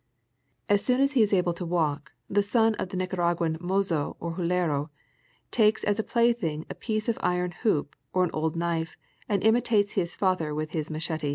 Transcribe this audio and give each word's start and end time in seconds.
As 0.67 0.83
soon 0.83 0.99
as 0.99 1.11
he 1.13 1.21
is 1.21 1.31
able 1.31 1.53
to 1.53 1.63
walk, 1.63 2.11
the 2.27 2.41
son 2.41 2.73
of 2.79 2.89
the 2.89 2.97
Nicaraguan 2.97 3.59
raozo 3.59 4.15
or 4.19 4.33
hidero 4.33 4.89
takes 5.51 5.83
as 5.83 5.99
a 5.99 6.03
plaything 6.03 6.65
a 6.71 6.73
piece 6.73 7.07
of 7.07 7.19
iron 7.21 7.51
hoop 7.61 7.95
or 8.11 8.23
an 8.23 8.31
old 8.33 8.55
knife, 8.55 8.97
and 9.29 9.43
imitates 9.43 9.93
his 9.93 10.15
father 10.15 10.55
with 10.55 10.71
his 10.71 10.89
machete. 10.89 11.29